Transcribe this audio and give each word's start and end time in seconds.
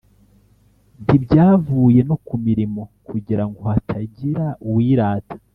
Ntibyavuye 1.03 1.99
no 2.09 2.15
ku 2.25 2.35
mirimo 2.45 2.81
kugira 3.07 3.43
ngo 3.49 3.61
hatagira 3.69 4.45
uwirata 4.67 5.35